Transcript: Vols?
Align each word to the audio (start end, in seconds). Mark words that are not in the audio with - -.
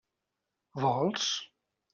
Vols? 0.85 1.29